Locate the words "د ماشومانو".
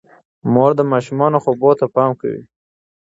0.79-1.37